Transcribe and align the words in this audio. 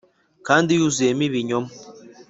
kandi 0.47 0.69
yuzuyemo 0.79 1.23
ibinyonga 1.27 1.75